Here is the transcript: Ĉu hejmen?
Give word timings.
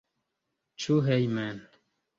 Ĉu 0.85 0.97
hejmen? 1.11 1.65